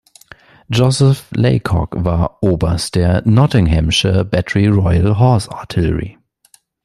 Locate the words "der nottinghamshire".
2.95-4.25